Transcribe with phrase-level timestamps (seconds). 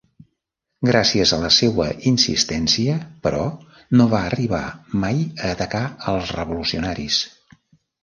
[0.89, 3.43] Gràcies a la seua insistència, però,
[4.01, 4.65] no va arribar
[5.07, 7.25] mai a atacar als revolucionaris.